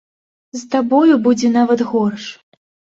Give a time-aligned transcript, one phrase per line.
[0.59, 2.25] З табою будзе нават горш.